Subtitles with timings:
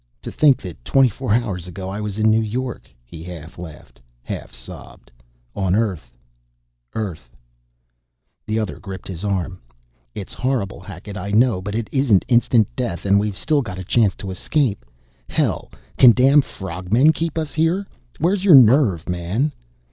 [0.23, 3.99] "To think that twenty four hours ago I was in New York," he half laughed,
[4.23, 5.11] half sobbed.
[5.55, 6.11] "On Earth
[6.95, 7.29] Earth"
[8.47, 9.59] The other gripped his arm.
[10.15, 11.61] "It's horrible, Hackett, I know.
[11.61, 14.85] But it isn't instant death, and we've still a chance to escape.
[15.29, 15.69] Hell,
[15.99, 17.85] can damn frog men keep us here?
[18.17, 19.51] Where's your nerve, man?"